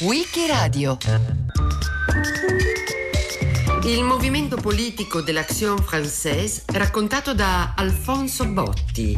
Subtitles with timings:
[0.00, 0.98] Wikiradio
[3.84, 9.16] il movimento politico dell'Action Française raccontato da Alfonso Botti.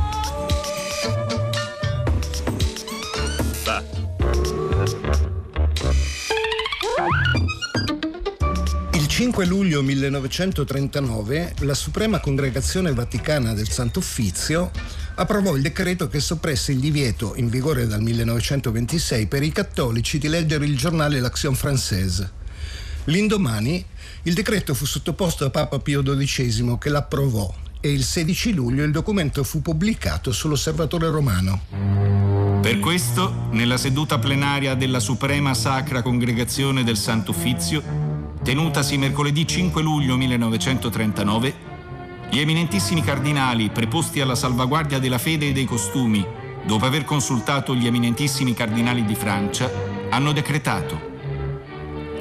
[8.93, 14.71] Il 5 luglio 1939 la Suprema Congregazione Vaticana del Santo Uffizio
[15.19, 20.29] approvò il decreto che soppresse il divieto, in vigore dal 1926, per i cattolici di
[20.29, 22.29] leggere il giornale L'Action Française.
[23.05, 23.85] L'indomani
[24.23, 28.93] il decreto fu sottoposto a Papa Pio XII che l'approvò e il 16 luglio il
[28.93, 32.61] documento fu pubblicato sull'Osservatore Romano.
[32.61, 37.83] Per questo, nella seduta plenaria della Suprema Sacra Congregazione del Sant'Uffizio,
[38.43, 41.68] tenutasi mercoledì 5 luglio 1939,
[42.31, 46.25] gli eminentissimi cardinali preposti alla salvaguardia della fede e dei costumi,
[46.65, 49.71] dopo aver consultato gli eminentissimi cardinali di Francia,
[50.11, 51.17] hanno decretato.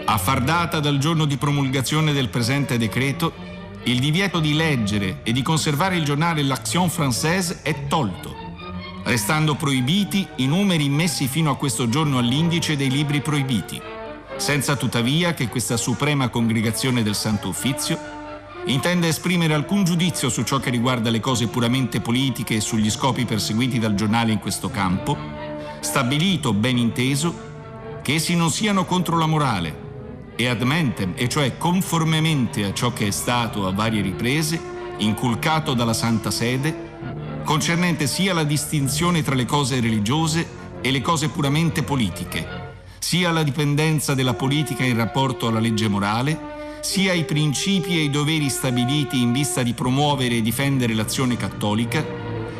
[0.06, 3.34] A far data dal giorno di promulgazione del presente decreto,
[3.84, 8.34] il divieto di leggere e di conservare il giornale L'Action Française è tolto,
[9.04, 13.82] restando proibiti i numeri immessi fino a questo giorno all'indice dei libri proibiti,
[14.38, 18.17] senza tuttavia che questa suprema congregazione del Santo Uffizio
[18.68, 23.26] intende esprimere alcun giudizio su ciò che riguarda le cose puramente politiche e sugli scopi
[23.26, 25.18] perseguiti dal giornale in questo campo,
[25.80, 27.46] stabilito ben inteso
[28.02, 29.86] che essi non siano contro la morale,
[30.36, 34.60] e ad mentem, e cioè conformemente a ciò che è stato a varie riprese
[34.98, 36.86] inculcato dalla Santa Sede,
[37.44, 40.48] concernente sia la distinzione tra le cose religiose
[40.82, 46.57] e le cose puramente politiche, sia la dipendenza della politica in rapporto alla legge morale,
[46.82, 52.06] sia i principi e i doveri stabiliti in vista di promuovere e difendere l'azione cattolica,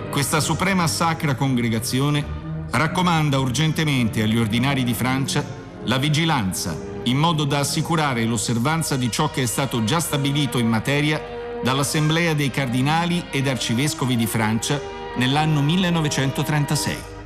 [0.10, 2.26] questa suprema sacra congregazione
[2.72, 5.46] raccomanda urgentemente agli ordinari di Francia
[5.84, 10.68] la vigilanza in modo da assicurare l'osservanza di ciò che è stato già stabilito in
[10.68, 11.22] materia
[11.64, 14.80] dall'Assemblea dei Cardinali ed Arcivescovi di Francia
[15.16, 17.17] nell'anno 1936.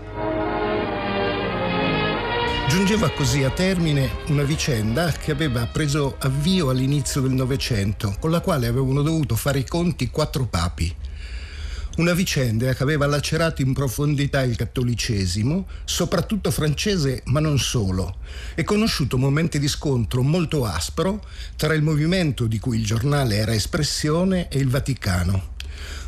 [2.71, 8.39] Giungeva così a termine una vicenda che aveva preso avvio all'inizio del Novecento, con la
[8.39, 10.95] quale avevano dovuto fare i conti quattro papi.
[11.97, 18.19] Una vicenda che aveva lacerato in profondità il cattolicesimo, soprattutto francese, ma non solo,
[18.55, 21.25] e conosciuto momenti di scontro molto aspro
[21.57, 25.50] tra il movimento di cui il giornale era espressione e il Vaticano.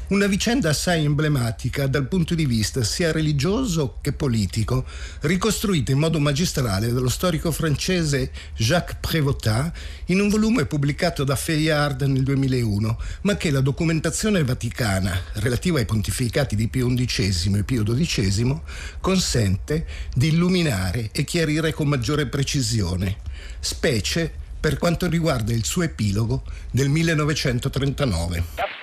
[0.05, 4.85] Una vicenda assai emblematica dal punto di vista sia religioso che politico,
[5.21, 9.73] ricostruita in modo magistrale dallo storico francese Jacques Prévotat
[10.07, 15.85] in un volume pubblicato da Fayard nel 2001, ma che la documentazione vaticana relativa ai
[15.85, 18.59] pontificati di Pio XI e Pio XII
[18.99, 23.19] consente di illuminare e chiarire con maggiore precisione,
[23.61, 28.82] specie per quanto riguarda il suo epilogo del 1939.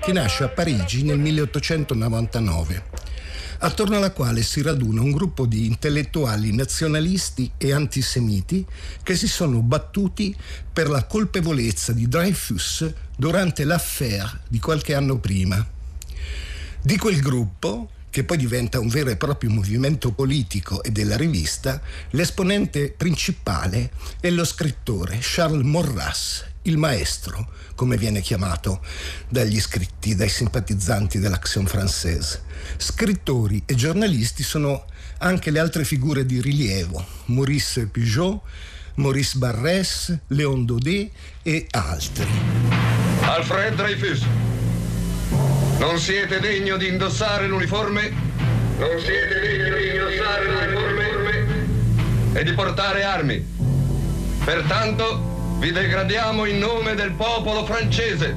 [0.00, 2.84] che nasce a Parigi nel 1899,
[3.58, 8.64] attorno alla quale si raduna un gruppo di intellettuali nazionalisti e antisemiti
[9.02, 10.34] che si sono battuti
[10.72, 15.64] per la colpevolezza di Dreyfus durante l'affaire di qualche anno prima.
[16.82, 21.80] Di quel gruppo, che poi diventa un vero e proprio movimento politico e della rivista,
[22.10, 28.80] l'esponente principale è lo scrittore Charles Morras, il maestro, come viene chiamato
[29.28, 32.40] dagli iscritti, dai simpatizzanti dell'Action Française.
[32.76, 34.84] Scrittori e giornalisti sono
[35.18, 38.40] anche le altre figure di rilievo, Maurice Pujot,
[38.94, 41.10] Maurice Barrès, Léon Daudet
[41.42, 42.26] e altri.
[43.22, 44.24] Alfred Dreyfus,
[45.78, 48.12] non siete degno di indossare l'uniforme?
[48.78, 51.48] Non siete degno di indossare l'uniforme
[52.32, 53.44] e di portare armi.
[54.44, 55.29] Pertanto
[55.60, 58.34] vi degradiamo in nome del popolo francese.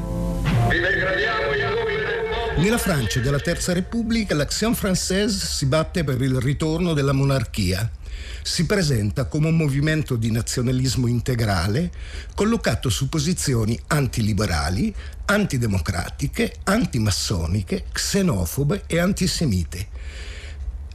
[0.69, 2.61] Vi degradiamo in nome del popolo.
[2.61, 7.89] Nella Francia della Terza Repubblica l'Action Française si batte per il ritorno della monarchia.
[8.41, 11.91] Si presenta come un movimento di nazionalismo integrale
[12.35, 14.93] collocato su posizioni antiliberali,
[15.23, 19.87] antidemocratiche, antimassoniche, xenofobe e antisemite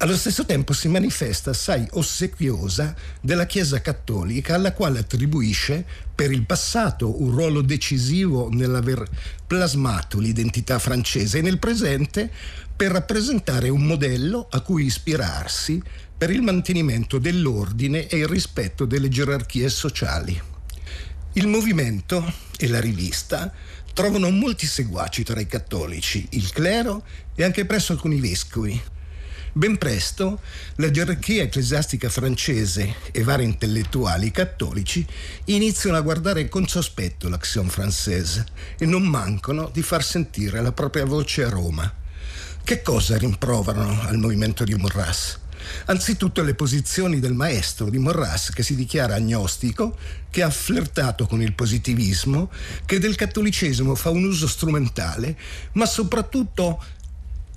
[0.00, 5.84] allo stesso tempo si manifesta assai ossequiosa della Chiesa cattolica alla quale attribuisce
[6.14, 9.02] per il passato un ruolo decisivo nell'aver
[9.44, 12.30] plasmato l'identità francese e nel presente
[12.76, 15.82] per rappresentare un modello a cui ispirarsi
[16.16, 20.40] per il mantenimento dell'ordine e il rispetto delle gerarchie sociali.
[21.32, 23.52] Il movimento e la rivista
[23.92, 27.04] trovano molti seguaci tra i cattolici, il clero
[27.34, 28.80] e anche presso alcuni vescovi.
[29.52, 30.40] Ben presto
[30.76, 35.04] la gerarchia ecclesiastica francese e vari intellettuali cattolici
[35.46, 38.44] iniziano a guardare con sospetto l'Action Française
[38.78, 41.92] e non mancano di far sentire la propria voce a Roma.
[42.62, 45.38] Che cosa rimproverano al movimento di Morras?
[45.86, 49.96] Anzitutto le posizioni del maestro di Morras, che si dichiara agnostico,
[50.30, 52.50] che ha flirtato con il positivismo,
[52.84, 55.36] che del cattolicesimo fa un uso strumentale,
[55.72, 56.82] ma soprattutto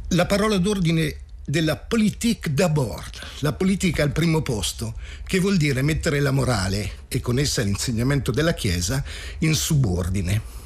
[0.10, 1.18] la parola d'ordine
[1.52, 4.96] della politique d'abord, la politica al primo posto,
[5.28, 9.04] che vuol dire mettere la morale e con essa l'insegnamento della Chiesa
[9.40, 10.60] in subordine.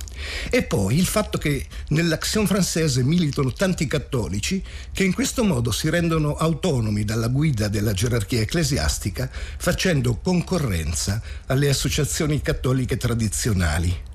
[0.50, 5.90] E poi il fatto che nell'Action Française militano tanti cattolici che in questo modo si
[5.90, 14.14] rendono autonomi dalla guida della gerarchia ecclesiastica facendo concorrenza alle associazioni cattoliche tradizionali.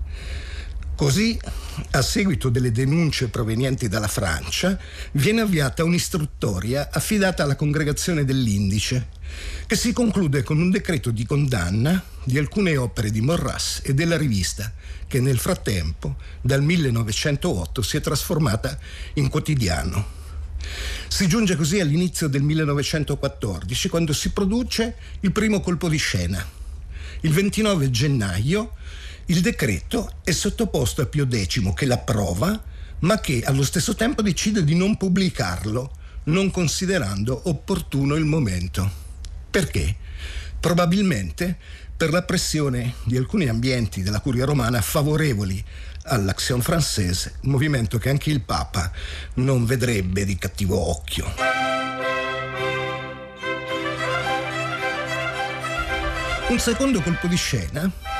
[1.00, 1.40] Così,
[1.92, 4.78] a seguito delle denunce provenienti dalla Francia,
[5.12, 9.08] viene avviata un'istruttoria affidata alla congregazione dell'Indice,
[9.64, 14.18] che si conclude con un decreto di condanna di alcune opere di Morras e della
[14.18, 14.74] rivista,
[15.08, 18.78] che nel frattempo, dal 1908, si è trasformata
[19.14, 20.06] in quotidiano.
[21.08, 26.46] Si giunge così all'inizio del 1914, quando si produce il primo colpo di scena.
[27.22, 28.74] Il 29 gennaio
[29.30, 32.60] il decreto è sottoposto a Pio X che l'approva,
[33.00, 38.90] ma che allo stesso tempo decide di non pubblicarlo, non considerando opportuno il momento.
[39.48, 39.94] Perché?
[40.58, 41.56] Probabilmente
[41.96, 45.64] per la pressione di alcuni ambienti della curia romana favorevoli
[46.06, 48.90] all'Action Française, movimento che anche il Papa
[49.34, 51.32] non vedrebbe di cattivo occhio.
[56.48, 58.19] Un secondo colpo di scena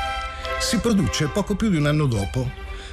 [0.60, 2.48] si produce poco più di un anno dopo,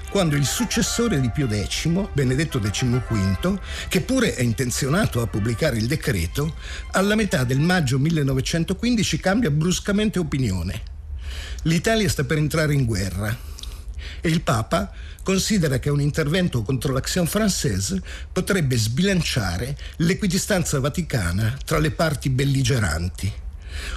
[0.09, 3.59] quando il successore di Pio X, Benedetto XV,
[3.89, 6.55] che pure è intenzionato a pubblicare il decreto,
[6.91, 10.81] alla metà del maggio 1915 cambia bruscamente opinione.
[11.63, 13.35] L'Italia sta per entrare in guerra
[14.21, 14.91] e il Papa
[15.21, 23.45] considera che un intervento contro l'Action Française potrebbe sbilanciare l'equidistanza vaticana tra le parti belligeranti.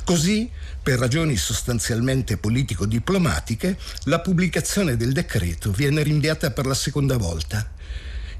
[0.05, 0.51] Così
[0.83, 7.79] per ragioni sostanzialmente politico-diplomatiche, la pubblicazione del decreto viene rinviata per la seconda volta.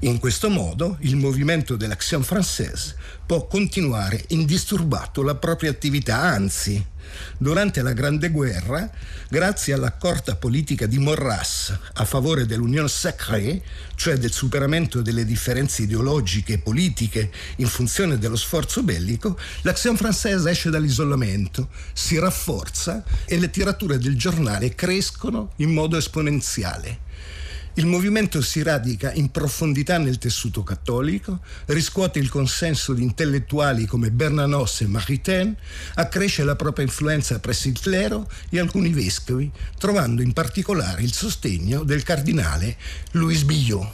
[0.03, 2.95] In questo modo il movimento dell'Action Française
[3.25, 6.83] può continuare indisturbato la propria attività, anzi,
[7.37, 8.89] Durante la Grande Guerra,
[9.29, 13.61] grazie all'accorta politica di Morras a favore dell'Union Sacrée,
[13.95, 20.47] cioè del superamento delle differenze ideologiche e politiche in funzione dello sforzo bellico, l'Action Française
[20.47, 27.09] esce dall'isolamento, si rafforza e le tirature del giornale crescono in modo esponenziale.
[27.75, 34.11] Il movimento si radica in profondità nel tessuto cattolico, riscuote il consenso di intellettuali come
[34.11, 35.55] Bernanos e Maritain,
[35.93, 41.83] accresce la propria influenza presso il clero e alcuni vescovi, trovando in particolare il sostegno
[41.83, 42.75] del cardinale
[43.11, 43.89] Louis Billot.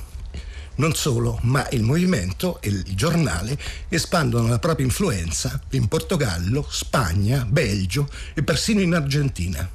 [0.77, 3.59] Non solo, ma il movimento e il giornale
[3.89, 9.69] espandono la propria influenza in Portogallo, Spagna, Belgio e persino in Argentina.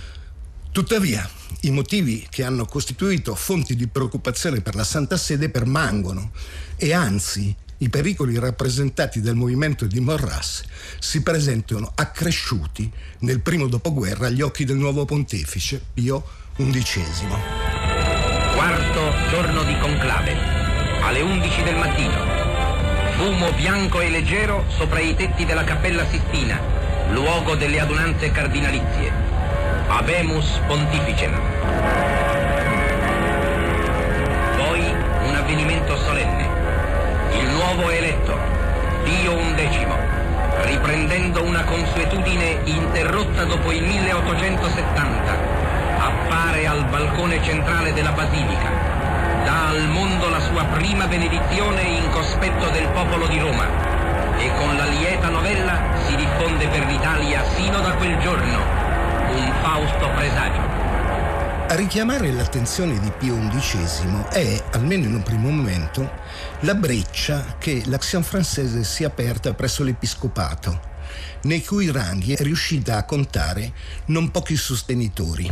[0.73, 1.29] Tuttavia,
[1.61, 6.31] i motivi che hanno costituito fonti di preoccupazione per la Santa Sede permangono
[6.77, 10.63] e anzi i pericoli rappresentati dal movimento di Morras
[10.99, 16.25] si presentano accresciuti nel primo dopoguerra agli occhi del nuovo pontefice Pio
[16.57, 17.03] XI.
[18.55, 20.35] Quarto giorno di conclave,
[21.03, 22.25] alle 11 del mattino.
[23.19, 26.59] Fumo bianco e leggero sopra i tetti della Cappella Sistina,
[27.11, 29.42] luogo delle adunanze cardinalizie.
[29.89, 31.33] Habemus Pontificem.
[34.57, 34.95] Poi
[35.27, 36.49] un avvenimento solenne.
[37.33, 38.37] Il nuovo eletto,
[39.05, 39.87] Pio XI,
[40.65, 45.37] riprendendo una consuetudine interrotta dopo il 1870,
[45.99, 48.71] appare al balcone centrale della Basilica,
[49.45, 53.67] dà al mondo la sua prima benedizione in cospetto del popolo di Roma
[54.39, 58.82] e con la lieta novella si diffonde per l'Italia sino da quel giorno
[59.35, 60.61] un fausto presagio.
[61.69, 66.11] A richiamare l'attenzione di Pio XI è, almeno in un primo momento,
[66.61, 70.81] la breccia che l'Action Française si è aperta presso l'Episcopato,
[71.45, 73.73] nei cui ranghi è riuscita a contare
[74.07, 75.51] non pochi sostenitori.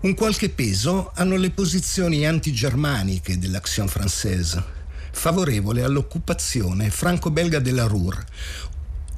[0.00, 4.62] Un qualche peso hanno le posizioni antigermaniche dell'Action Française,
[5.10, 8.24] favorevole all'occupazione franco-belga della Ruhr,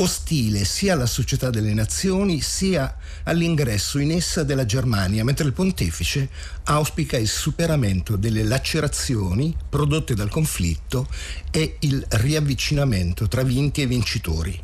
[0.00, 6.28] ostile sia alla società delle nazioni sia all'ingresso in essa della Germania, mentre il pontefice
[6.64, 11.08] auspica il superamento delle lacerazioni prodotte dal conflitto
[11.50, 14.62] e il riavvicinamento tra vinti e vincitori.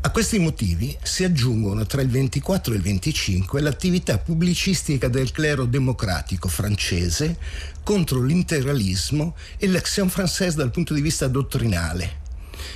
[0.00, 5.64] A questi motivi si aggiungono tra il 24 e il 25 l'attività pubblicistica del clero
[5.64, 7.36] democratico francese
[7.82, 12.26] contro l'integralismo e l'action française dal punto di vista dottrinale,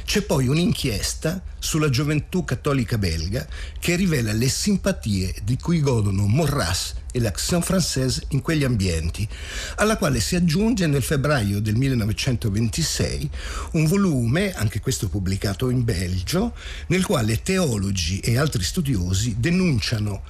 [0.05, 3.47] c'è poi un'inchiesta sulla gioventù cattolica belga
[3.79, 9.29] che rivela le simpatie di cui godono Morras e l'Action Française in quegli ambienti,
[9.77, 13.31] alla quale si aggiunge nel febbraio del 1926
[13.73, 16.55] un volume, anche questo pubblicato in Belgio,
[16.89, 20.23] nel quale teologi e altri studiosi denunciano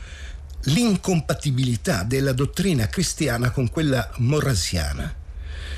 [0.66, 5.21] l'incompatibilità della dottrina cristiana con quella morrasiana.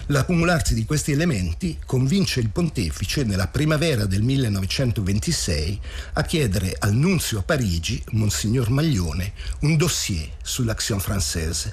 [0.08, 5.80] L'accumularsi di questi elementi convince il pontefice nella primavera del 1926
[6.14, 11.72] a chiedere al nunzio a Parigi, Monsignor Maglione, un dossier sull'Action Française.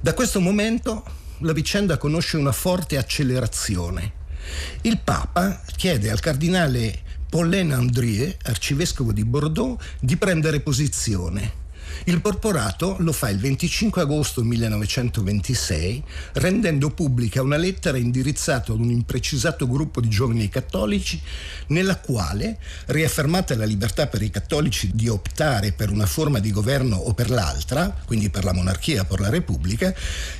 [0.00, 1.04] Da questo momento
[1.38, 4.12] la vicenda conosce una forte accelerazione.
[4.80, 11.62] Il Papa chiede al cardinale Paulin Andrieux, arcivescovo di Bordeaux, di prendere posizione
[12.04, 16.02] il porporato lo fa il 25 agosto 1926
[16.34, 21.20] rendendo pubblica una lettera indirizzata ad un imprecisato gruppo di giovani cattolici
[21.68, 26.96] nella quale, riaffermata la libertà per i cattolici di optare per una forma di governo
[26.96, 29.94] o per l'altra, quindi per la monarchia o per la repubblica,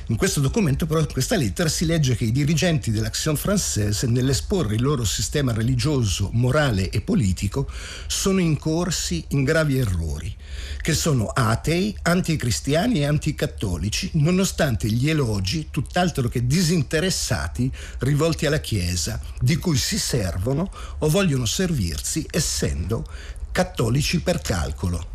[0.07, 4.75] in questo documento però in questa lettera si legge che i dirigenti dell'Action Française nell'esporre
[4.75, 7.69] il loro sistema religioso, morale e politico
[8.07, 10.35] sono incorsi in gravi errori
[10.81, 19.19] che sono atei, anticristiani e anticattolici, nonostante gli elogi tutt'altro che disinteressati rivolti alla Chiesa,
[19.39, 23.05] di cui si servono o vogliono servirsi essendo
[23.51, 25.13] cattolici per calcolo.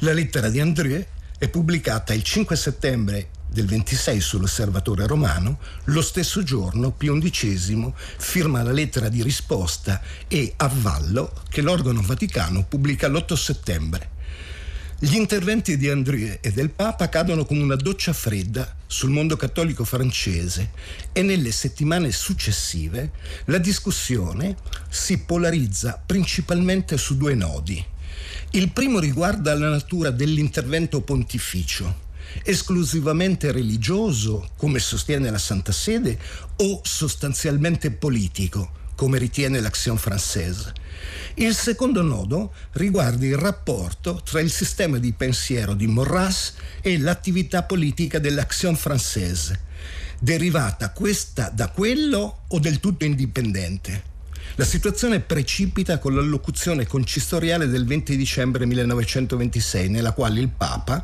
[0.00, 6.42] La lettera di André è pubblicata il 5 settembre del 26 sull'Osservatore Romano, lo stesso
[6.42, 13.34] giorno Pio XI firma la lettera di risposta e avvallo che l'organo vaticano pubblica l'8
[13.34, 14.10] settembre.
[15.04, 19.82] Gli interventi di André e del Papa cadono come una doccia fredda sul mondo cattolico
[19.82, 20.70] francese
[21.10, 23.10] e nelle settimane successive
[23.46, 24.54] la discussione
[24.88, 27.84] si polarizza principalmente su due nodi.
[28.50, 32.10] Il primo riguarda la natura dell'intervento pontificio
[32.44, 36.16] esclusivamente religioso, come sostiene la Santa Sede,
[36.58, 40.72] o sostanzialmente politico, come ritiene l'Action Française.
[41.34, 47.64] Il secondo nodo riguarda il rapporto tra il sistema di pensiero di Maurras e l'attività
[47.64, 49.58] politica dell'Action Française,
[50.20, 54.11] derivata questa da quello o del tutto indipendente.
[54.56, 61.02] La situazione precipita con l'allocuzione concistoriale del 20 dicembre 1926, nella quale il Papa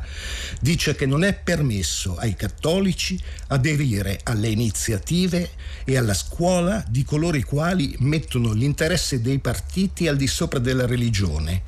[0.61, 5.49] dice che non è permesso ai cattolici aderire alle iniziative
[5.83, 10.85] e alla scuola di coloro i quali mettono l'interesse dei partiti al di sopra della
[10.85, 11.63] religione,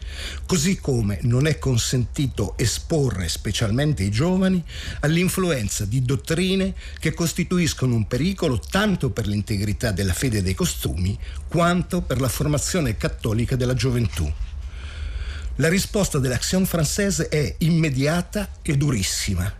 [0.45, 4.63] così come non è consentito esporre specialmente i giovani
[4.99, 11.17] all'influenza di dottrine che costituiscono un pericolo tanto per l'integrità della fede e dei costumi
[11.51, 14.31] quanto per la formazione cattolica della gioventù.
[15.57, 19.59] La risposta dell'Action Française è immediata e durissima.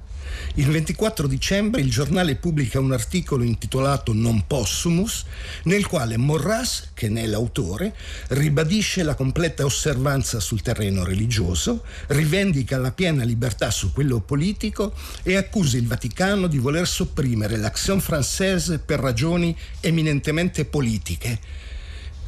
[0.56, 5.26] Il 24 dicembre il giornale pubblica un articolo intitolato Non possumus,
[5.64, 7.94] nel quale Morras, che ne è l'autore,
[8.30, 14.94] ribadisce la completa osservanza sul terreno religioso, rivendica la piena libertà su quello politico
[15.24, 21.60] e accusa il Vaticano di voler sopprimere l'Action Française per ragioni eminentemente politiche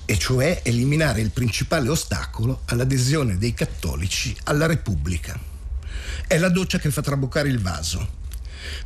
[0.06, 5.40] e cioè eliminare il principale ostacolo all'adesione dei cattolici alla Repubblica.
[6.28, 8.22] È la doccia che fa traboccare il vaso,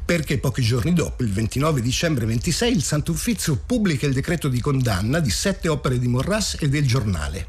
[0.04, 4.60] perché pochi giorni dopo, il 29 dicembre 26, il Santo Uffizio pubblica il decreto di
[4.60, 7.48] condanna di sette opere di Morras e del giornale.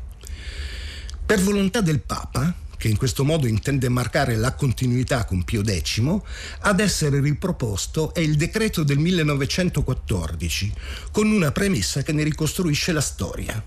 [1.25, 6.01] Per volontà del Papa, che in questo modo intende marcare la continuità con Pio X,
[6.61, 10.73] ad essere riproposto è il decreto del 1914,
[11.11, 13.63] con una premessa che ne ricostruisce la storia.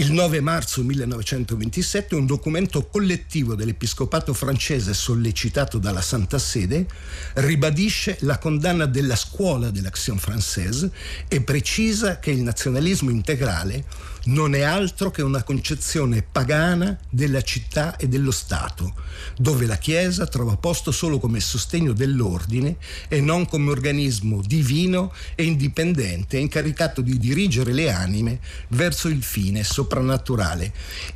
[0.00, 6.86] Il 9 marzo 1927 un documento collettivo dell'Episcopato francese sollecitato dalla Santa Sede
[7.34, 10.88] ribadisce la condanna della scuola dell'Action Française
[11.26, 13.84] e precisa che il nazionalismo integrale
[14.28, 18.94] non è altro che una concezione pagana della città e dello Stato,
[19.36, 22.76] dove la Chiesa trova posto solo come sostegno dell'ordine
[23.08, 29.64] e non come organismo divino e indipendente incaricato di dirigere le anime verso il fine
[29.64, 30.72] soprannaturale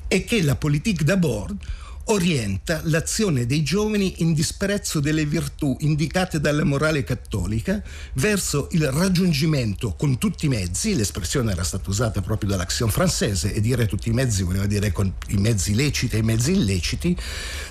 [0.08, 1.56] e che la politique d'abord
[2.06, 7.82] orienta l'azione dei giovani in disprezzo delle virtù indicate dalla morale cattolica
[8.14, 13.60] verso il raggiungimento con tutti i mezzi, l'espressione era stata usata proprio dall'Action Française e
[13.60, 17.16] dire tutti i mezzi voleva dire con i mezzi leciti e i mezzi illeciti,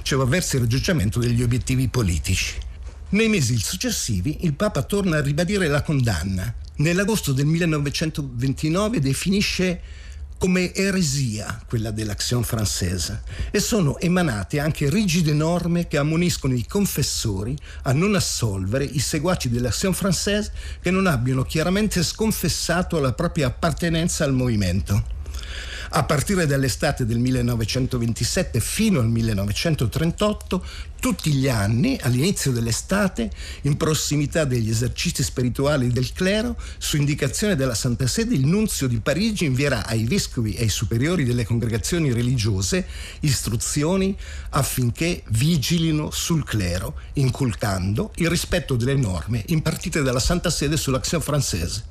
[0.02, 2.56] cioè verso il raggiungimento degli obiettivi politici.
[3.10, 6.54] Nei mesi successivi il Papa torna a ribadire la condanna.
[6.78, 9.82] Nell'agosto del 1929 definisce
[10.42, 13.20] come eresia quella dell'Action Française
[13.52, 19.52] e sono emanate anche rigide norme che ammoniscono i confessori a non assolvere i seguaci
[19.52, 20.50] dell'Action Française
[20.82, 25.04] che non abbiano chiaramente sconfessato la propria appartenenza al movimento.
[25.94, 30.66] A partire dall'estate del 1927 fino al 1938,
[31.02, 33.30] tutti gli anni, all'inizio dell'estate,
[33.64, 39.02] in prossimità degli esercizi spirituali del clero, su indicazione della Santa Sede, il nunzio di
[39.02, 42.88] Parigi invierà ai vescovi e ai superiori delle congregazioni religiose
[43.20, 44.18] istruzioni
[44.52, 51.91] affinché vigilino sul clero, inculcando il rispetto delle norme impartite dalla Santa Sede sull'Action Française.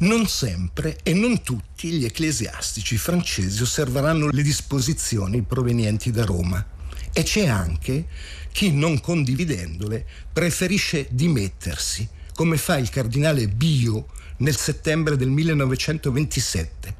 [0.00, 6.64] Non sempre e non tutti gli ecclesiastici francesi osserveranno le disposizioni provenienti da Roma
[7.12, 8.06] e c'è anche
[8.50, 14.06] chi, non condividendole, preferisce dimettersi, come fa il cardinale Bio
[14.38, 16.96] nel settembre del 1927.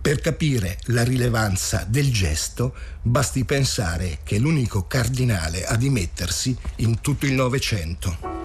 [0.00, 7.00] Per capire la rilevanza del gesto basti pensare che è l'unico cardinale a dimettersi in
[7.00, 8.43] tutto il Novecento.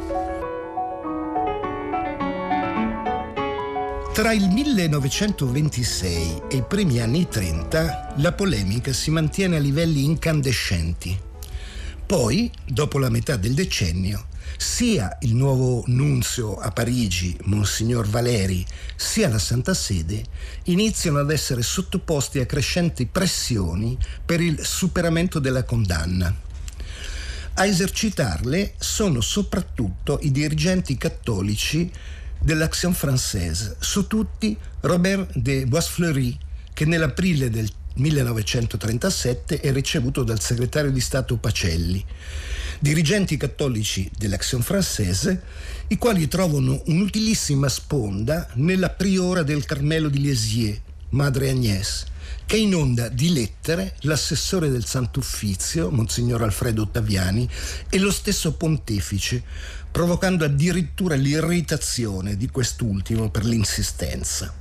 [4.19, 11.17] Tra il 1926 e i primi anni 30 la polemica si mantiene a livelli incandescenti.
[12.05, 14.25] Poi, dopo la metà del decennio,
[14.57, 18.65] sia il nuovo nunzio a Parigi, Monsignor Valeri,
[18.97, 20.21] sia la Santa Sede
[20.63, 26.35] iniziano ad essere sottoposti a crescenti pressioni per il superamento della condanna.
[27.53, 31.89] A esercitarle sono soprattutto i dirigenti cattolici
[32.39, 36.37] dell'Action Française, su tutti Robert de Boisfleury,
[36.73, 42.03] che nell'aprile del 1937 è ricevuto dal segretario di Stato Pacelli,
[42.79, 45.37] dirigenti cattolici dell'Action Française,
[45.87, 52.05] i quali trovano un'utilissima sponda nella priora del Carmelo di Lisieux, Madre Agnès,
[52.45, 57.47] che inonda di lettere l'assessore del Sant'Uffizio, Monsignor Alfredo Ottaviani,
[57.89, 59.43] e lo stesso pontefice,
[59.91, 64.53] provocando addirittura l'irritazione di quest'ultimo per l'insistenza.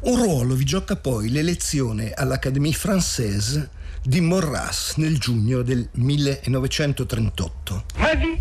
[0.00, 3.68] Un ruolo vi gioca poi l'elezione all'Académie Française
[4.02, 7.84] di Morras nel giugno del 1938.
[7.96, 8.40] Ma vie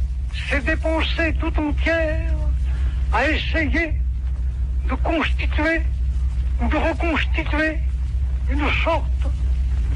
[0.50, 2.36] s'est dépensée tout entière
[3.12, 4.00] à essayer
[4.88, 5.82] de constituer
[6.62, 7.80] ou de reconstituer
[8.50, 9.06] une sorte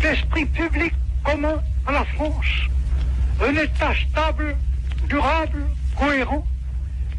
[0.01, 0.93] d'esprit public
[1.23, 2.67] commun à la France,
[3.39, 4.57] un État stable,
[5.07, 5.63] durable,
[6.01, 6.43] coerent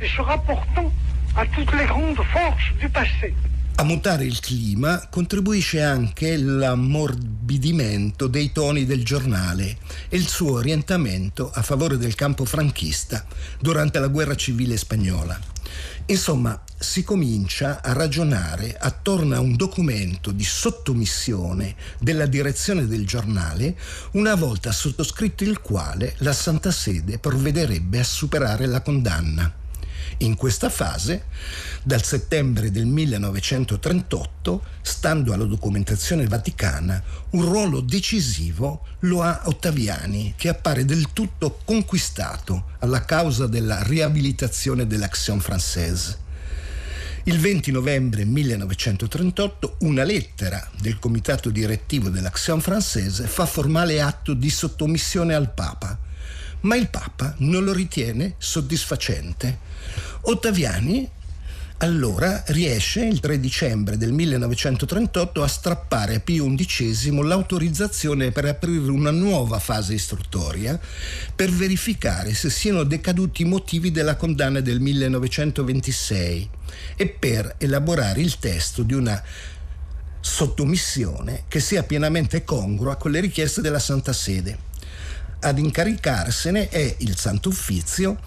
[0.01, 0.91] et se rapportant
[1.37, 3.33] a tutte le grandes forces du passé.
[3.75, 11.51] A mutare il clima contribuisce anche l'ammorbidimento dei toni del giornale e il suo orientamento
[11.51, 13.25] a favore del campo franchista
[13.59, 15.37] durante la guerra civile spagnola.
[16.07, 23.77] Insomma, si comincia a ragionare attorno a un documento di sottomissione della direzione del giornale,
[24.13, 29.61] una volta sottoscritto il quale la Santa Sede provvederebbe a superare la condanna.
[30.19, 31.25] In questa fase,
[31.83, 40.49] dal settembre del 1938, stando alla documentazione vaticana, un ruolo decisivo lo ha Ottaviani, che
[40.49, 46.19] appare del tutto conquistato alla causa della riabilitazione dell'Action Française.
[47.25, 54.51] Il 20 novembre 1938 una lettera del comitato direttivo dell'Action Française fa formale atto di
[54.51, 55.97] sottomissione al Papa,
[56.63, 59.71] ma il Papa non lo ritiene soddisfacente
[60.23, 61.11] Ottaviani
[61.83, 68.89] allora riesce il 3 dicembre del 1938 a strappare a Pio XI l'autorizzazione per aprire
[68.89, 70.79] una nuova fase istruttoria
[71.35, 76.51] per verificare se siano decaduti i motivi della condanna del 1926
[76.95, 79.21] e per elaborare il testo di una
[80.21, 84.57] sottomissione che sia pienamente congrua con le richieste della Santa Sede.
[85.41, 88.21] Ad incaricarsene è il Santo Uffizio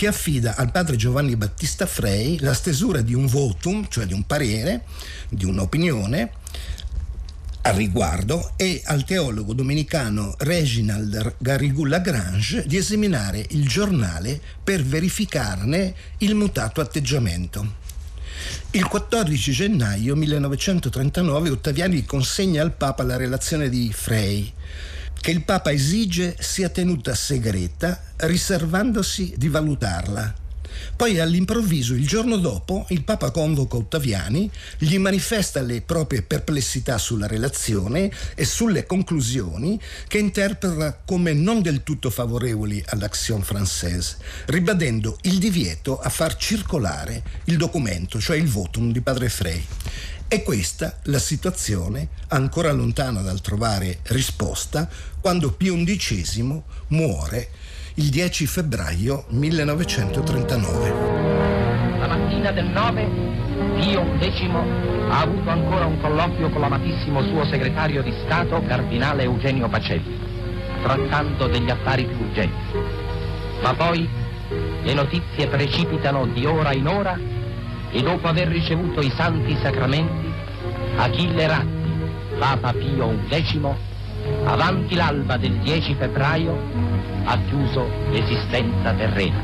[0.00, 4.24] che affida al padre Giovanni Battista Frei la stesura di un votum, cioè di un
[4.24, 4.84] parere,
[5.28, 6.32] di un'opinione,
[7.60, 15.94] al riguardo e al teologo domenicano Reginald Garrigou Lagrange di esaminare il giornale per verificarne
[16.20, 17.74] il mutato atteggiamento.
[18.70, 24.50] Il 14 gennaio 1939 Ottaviani consegna al Papa la relazione di Frey,
[25.20, 30.34] che il Papa esige sia tenuta segreta, riservandosi di valutarla.
[30.96, 37.26] Poi all'improvviso, il giorno dopo, il Papa convoca Ottaviani, gli manifesta le proprie perplessità sulla
[37.26, 44.16] relazione e sulle conclusioni che interpreta come non del tutto favorevoli all'Action Française,
[44.46, 49.64] ribadendo il divieto a far circolare il documento, cioè il votum di Padre Frey.
[50.28, 54.88] È questa la situazione, ancora lontana dal trovare risposta,
[55.20, 57.48] quando Pio XI muore
[58.00, 61.98] il 10 febbraio 1939.
[61.98, 63.08] La mattina del 9
[63.78, 64.50] Pio XI
[65.10, 70.18] ha avuto ancora un colloquio con l'amatissimo suo segretario di Stato, cardinale Eugenio Pacelli,
[70.82, 72.78] trattando degli affari più urgenti.
[73.62, 74.08] Ma poi
[74.82, 77.18] le notizie precipitano di ora in ora
[77.90, 80.32] e dopo aver ricevuto i santi sacramenti,
[80.96, 82.08] Achille Ratti,
[82.38, 83.89] Papa Pio XI,
[84.44, 86.56] avanti l'alba del 10 febbraio,
[87.24, 89.42] ha chiuso l'esistenza terrena.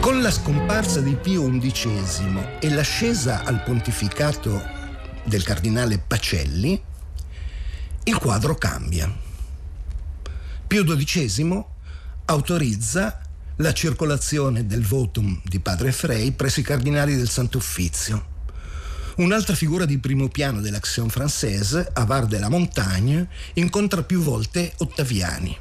[0.00, 4.62] Con la scomparsa di Pio XI e l'ascesa al pontificato
[5.24, 6.80] del cardinale Pacelli,
[8.04, 9.10] il quadro cambia.
[10.66, 11.64] Pio XII
[12.26, 13.20] autorizza
[13.56, 18.32] la circolazione del votum di padre Frey presso i cardinali del Santo Uffizio
[19.16, 25.56] Un'altra figura di primo piano dell'Action Française, Avar de la Montagne, incontra più volte Ottaviani.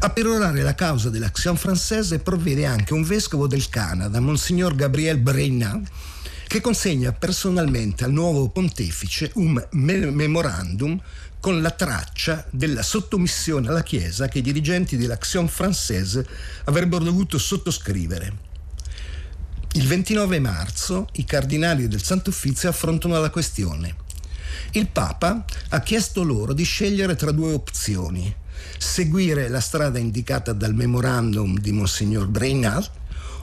[0.00, 5.88] A perorare la causa dell'Action Française provvede anche un vescovo del Canada, Monsignor Gabriel Breynat,
[6.46, 11.00] che consegna personalmente al nuovo pontefice un me- memorandum
[11.40, 16.22] con la traccia della sottomissione alla Chiesa che i dirigenti dell'Action Française
[16.64, 18.49] avrebbero dovuto sottoscrivere.
[19.74, 23.94] Il 29 marzo i cardinali del Santo Uffizio affrontano la questione.
[24.72, 28.34] Il Papa ha chiesto loro di scegliere tra due opzioni,
[28.78, 32.90] seguire la strada indicata dal memorandum di Monsignor Brainard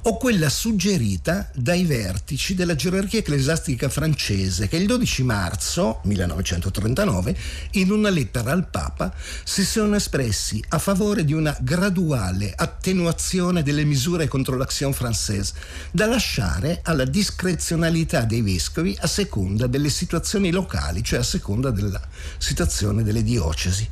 [0.04, 7.38] o quella suggerita dai vertici della gerarchia ecclesiastica francese che il 12 marzo 1939
[7.72, 13.84] in una lettera al Papa si sono espressi a favore di una graduale attenuazione delle
[13.84, 15.54] misure contro l'azione française
[15.92, 22.02] da lasciare alla discrezionalità dei vescovi a seconda delle situazioni locali, cioè a seconda della
[22.38, 23.88] situazione delle diocesi.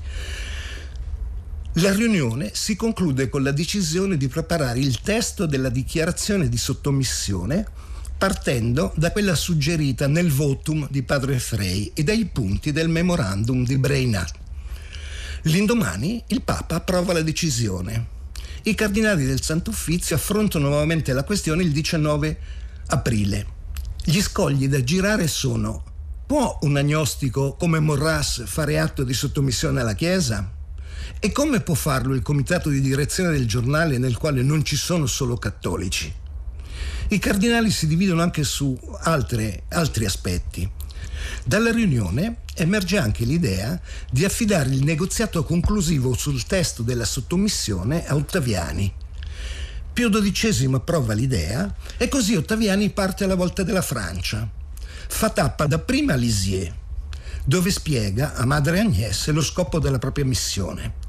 [1.80, 7.68] La riunione si conclude con la decisione di preparare il testo della dichiarazione di sottomissione
[8.18, 13.78] partendo da quella suggerita nel votum di padre Frey e dai punti del memorandum di
[13.78, 14.32] Brainat.
[15.44, 18.08] L'indomani il Papa approva la decisione.
[18.64, 22.38] I cardinali del Santo Uffizio affrontano nuovamente la questione il 19
[22.88, 23.48] aprile.
[24.02, 25.84] Gli scogli da girare sono
[26.26, 30.55] può un agnostico come Morras fare atto di sottomissione alla Chiesa?
[31.20, 35.06] E come può farlo il comitato di direzione del giornale nel quale non ci sono
[35.06, 36.14] solo cattolici?
[37.10, 40.70] I cardinali si dividono anche su altre, altri aspetti.
[41.44, 48.16] Dalla riunione emerge anche l'idea di affidare il negoziato conclusivo sul testo della sottomissione a
[48.16, 48.94] Ottaviani.
[49.94, 54.48] Pio XII approva l'idea e così Ottaviani parte alla volta della Francia.
[55.08, 56.74] Fa tappa dapprima a Lisieux,
[57.46, 61.04] dove spiega a Madre Agnès lo scopo della propria missione.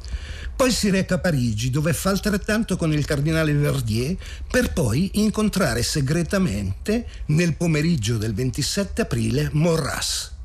[0.54, 4.16] Poi si reca a Parigi, dove fa altrettanto con il cardinale Verdier,
[4.50, 10.35] per poi incontrare segretamente, nel pomeriggio del 27 aprile, Morras.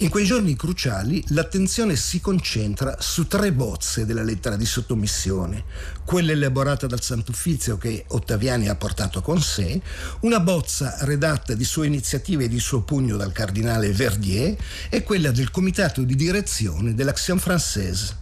[0.00, 5.64] In quei giorni cruciali l'attenzione si concentra su tre bozze della lettera di sottomissione,
[6.04, 9.82] quella elaborata dal Sant'Uffizio che Ottaviani ha portato con sé,
[10.20, 14.56] una bozza redatta di sue iniziative e di suo pugno dal cardinale Verdier
[14.88, 18.14] e quella del comitato di direzione dell'Action Française.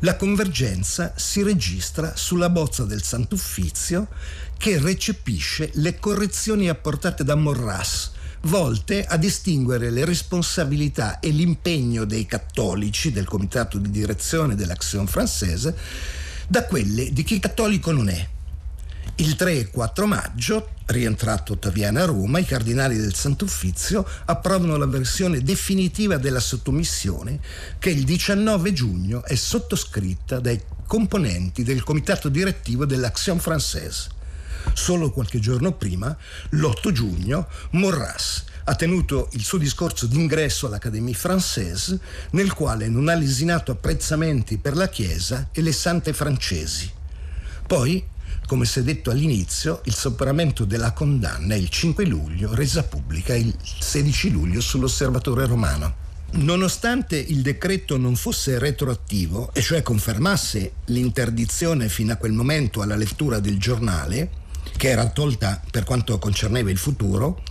[0.00, 4.08] La convergenza si registra sulla bozza del Sant'Uffizio
[4.58, 8.10] che recepisce le correzioni apportate da Morras,
[8.42, 15.74] volte a distinguere le responsabilità e l'impegno dei cattolici del comitato di direzione dell'Action Française
[16.48, 18.28] da quelle di chi cattolico non è.
[19.16, 24.86] Il 3 e 4 maggio, rientrato Ottaviano a Roma, i cardinali del Sant'Uffizio approvano la
[24.86, 27.38] versione definitiva della sottomissione
[27.78, 34.20] che il 19 giugno è sottoscritta dai componenti del comitato direttivo dell'Action Française.
[34.72, 36.16] Solo qualche giorno prima,
[36.50, 41.98] l'8 giugno, Morras ha tenuto il suo discorso d'ingresso all'Académie Française,
[42.30, 46.90] nel quale non ha lesinato apprezzamenti per la Chiesa e le sante francesi.
[47.66, 48.10] Poi
[48.46, 53.54] come si è detto all'inizio, il superamento della condanna il 5 luglio, resa pubblica il
[53.62, 55.94] 16 luglio sull'osservatore romano.
[56.32, 62.96] Nonostante il decreto non fosse retroattivo, e cioè confermasse l'interdizione fino a quel momento alla
[62.96, 64.30] lettura del giornale,
[64.76, 67.42] che era tolta per quanto concerneva il futuro,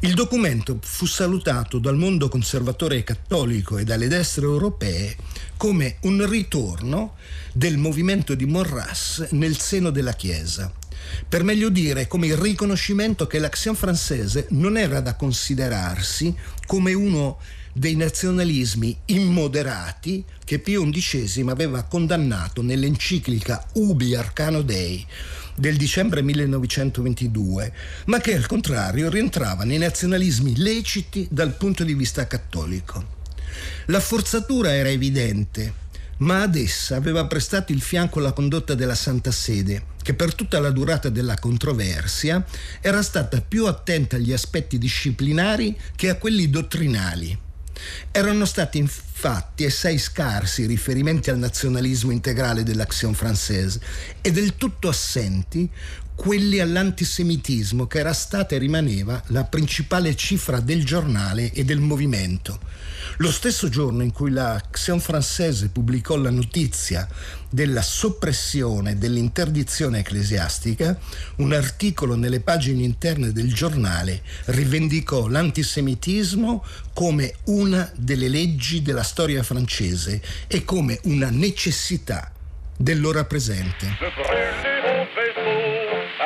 [0.00, 5.14] il documento fu salutato dal mondo conservatore cattolico e dalle destre europee
[5.56, 7.16] come un ritorno
[7.52, 10.72] del movimento di Morras nel seno della Chiesa.
[11.28, 16.34] Per meglio dire, come il riconoscimento che l'Action Française non era da considerarsi
[16.66, 17.38] come uno
[17.72, 25.06] dei nazionalismi immoderati che Pio XI aveva condannato nell'enciclica Ubi Arcano Dei
[25.60, 27.72] del dicembre 1922,
[28.06, 33.18] ma che al contrario rientrava nei nazionalismi leciti dal punto di vista cattolico.
[33.86, 35.74] La forzatura era evidente,
[36.18, 40.58] ma ad essa aveva prestato il fianco la condotta della Santa Sede, che per tutta
[40.60, 42.42] la durata della controversia
[42.80, 47.38] era stata più attenta agli aspetti disciplinari che a quelli dottrinali.
[48.10, 53.80] Erano stati infatti assai scarsi i riferimenti al nazionalismo integrale dell'Action Française
[54.20, 55.70] e del tutto assenti
[56.20, 62.60] quelli all'antisemitismo che era stata e rimaneva la principale cifra del giornale e del movimento.
[63.16, 67.08] Lo stesso giorno in cui l'Action Française pubblicò la notizia
[67.48, 70.98] della soppressione dell'interdizione ecclesiastica,
[71.36, 79.42] un articolo nelle pagine interne del giornale rivendicò l'antisemitismo come una delle leggi della storia
[79.42, 82.30] francese e come una necessità
[82.76, 84.89] dell'ora presente.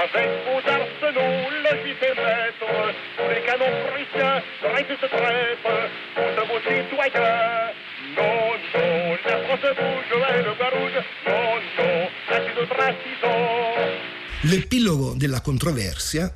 [0.05, 2.95] Avec vos arsenaux, logis maîtres,
[3.31, 4.43] les canons prussiens,
[4.75, 5.75] règles de traître,
[6.15, 7.73] tous vos citoyens.
[8.17, 8.39] Non,
[8.75, 14.49] non, la France bouge, elle barouge, non, non, lasci de.
[14.49, 16.33] L'epilogo della controversia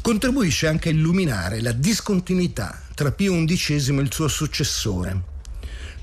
[0.00, 5.29] contribuisce anche a illuminare la discontinuità tra Pio XI e il suo successore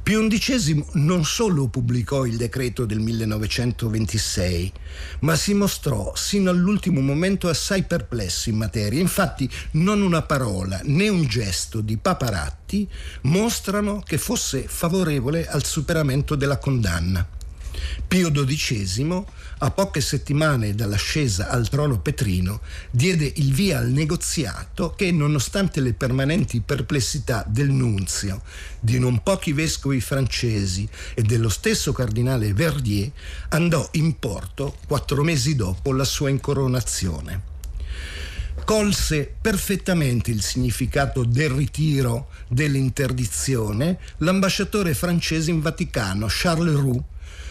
[0.07, 4.71] Pio XI non solo pubblicò il decreto del 1926,
[5.19, 9.01] ma si mostrò sino all'ultimo momento assai perplesso in materia.
[9.01, 12.87] Infatti non una parola né un gesto di Paparatti
[13.23, 17.27] mostrano che fosse favorevole al superamento della condanna.
[18.07, 19.23] Pio XII,
[19.59, 22.61] a poche settimane dall'ascesa al trono petrino,
[22.91, 28.41] diede il via al negoziato che, nonostante le permanenti perplessità del nunzio,
[28.79, 33.11] di non pochi vescovi francesi e dello stesso cardinale Verdier,
[33.49, 37.55] andò in porto quattro mesi dopo la sua incoronazione.
[38.63, 47.01] Colse perfettamente il significato del ritiro dell'interdizione l'ambasciatore francese in Vaticano, Charles Roux,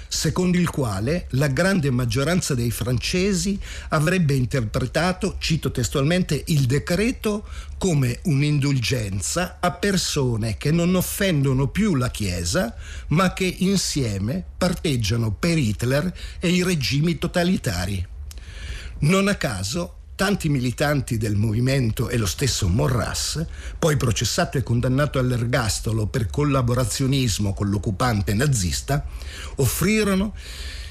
[0.08, 7.46] secondo il quale la grande maggioranza dei francesi avrebbe interpretato, cito testualmente, il decreto
[7.78, 12.74] come un'indulgenza a persone che non offendono più la Chiesa,
[13.08, 18.06] ma che insieme parteggiano per Hitler e i regimi totalitari.
[18.98, 23.44] Non a caso tanti militanti del movimento e lo stesso Morras,
[23.78, 29.04] poi processato e condannato all'ergastolo per collaborazionismo con l'occupante nazista,
[29.56, 30.34] offrirono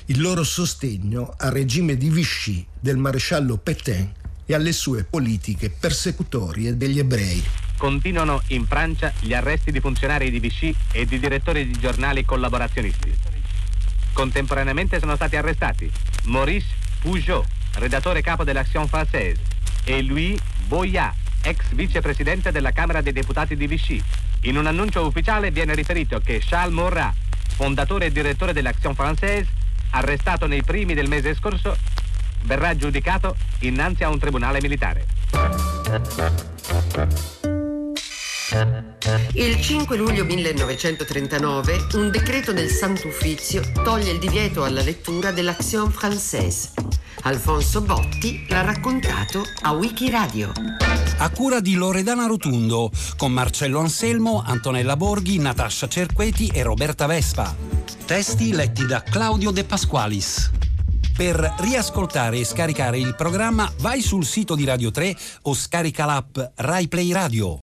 [0.05, 4.13] il loro sostegno al regime di Vichy del maresciallo Pétain
[4.45, 7.43] e alle sue politiche persecutorie degli ebrei.
[7.77, 13.13] Continuano in Francia gli arresti di funzionari di Vichy e di direttori di giornali collaborazionisti.
[14.13, 15.91] Contemporaneamente sono stati arrestati
[16.25, 16.67] Maurice
[17.01, 19.39] Peugeot, redattore capo dell'Action Française,
[19.83, 24.01] e Louis Boyat, ex vicepresidente della Camera dei Deputati di Vichy.
[24.41, 27.13] In un annuncio ufficiale viene riferito che Charles Maurrat,
[27.55, 29.47] fondatore e direttore dell'Action Française,
[29.91, 31.77] arrestato nei primi del mese scorso,
[32.43, 35.05] verrà giudicato innanzi a un tribunale militare.
[39.33, 46.69] Il 5 luglio 1939 un decreto del Sant'Uffizio toglie il divieto alla lettura dell'Action Française.
[47.23, 50.51] Alfonso Botti l'ha raccontato a Wikiradio.
[51.17, 57.55] A cura di Loredana Rotundo, con Marcello Anselmo, Antonella Borghi, Natascia Cerqueti e Roberta Vespa.
[58.05, 60.51] Testi letti da Claudio De Pasqualis.
[61.17, 66.37] Per riascoltare e scaricare il programma vai sul sito di Radio 3 o scarica l'app
[66.55, 67.53] RaiPlay Radio.